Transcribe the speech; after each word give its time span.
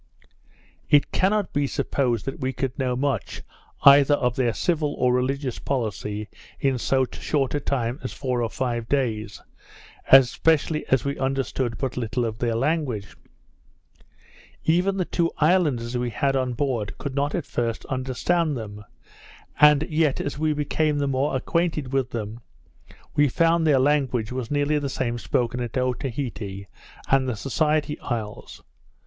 It 0.89 1.11
cannot 1.11 1.53
be 1.53 1.67
supposed 1.67 2.25
that 2.25 2.39
we 2.39 2.53
could 2.53 2.79
know 2.79 2.95
much, 2.95 3.43
either 3.83 4.15
of 4.15 4.35
their 4.35 4.51
civil 4.51 4.95
or 4.95 5.13
religious 5.13 5.59
policy, 5.59 6.27
in 6.59 6.79
so 6.79 7.05
short 7.13 7.53
a 7.53 7.59
time 7.59 7.99
as 8.01 8.11
four 8.11 8.41
or 8.41 8.49
five 8.49 8.89
days, 8.89 9.43
especially 10.11 10.87
as 10.87 11.05
we 11.05 11.19
understood 11.19 11.77
but 11.77 11.97
little 11.97 12.25
of 12.25 12.39
their 12.39 12.55
language: 12.55 13.15
Even 14.63 14.97
the 14.97 15.05
two 15.05 15.31
islanders 15.37 15.95
we 15.95 16.09
had 16.09 16.35
on 16.35 16.53
board 16.53 16.97
could 16.97 17.13
not 17.13 17.35
at 17.35 17.45
first 17.45 17.85
understand 17.85 18.57
them, 18.57 18.83
and 19.59 19.83
yet 19.87 20.19
as 20.19 20.39
we 20.39 20.51
became 20.51 20.97
the 20.97 21.07
more 21.07 21.35
acquainted 21.35 21.93
with 21.93 22.09
them, 22.09 22.39
we 23.15 23.29
found 23.29 23.67
their 23.67 23.77
language 23.77 24.31
was 24.31 24.49
nearly 24.49 24.79
the 24.79 24.89
same 24.89 25.19
spoken 25.19 25.59
at 25.59 25.77
Otaheite 25.77 26.65
and 27.11 27.29
the 27.29 27.35
Society 27.35 27.99
Isles. 27.99 28.63